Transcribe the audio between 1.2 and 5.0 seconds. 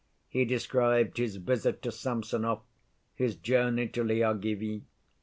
visit to Samsonov, his journey to Lyagavy.